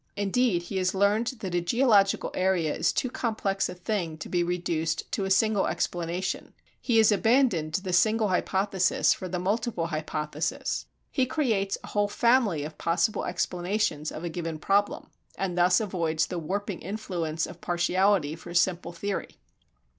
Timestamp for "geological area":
1.61-2.73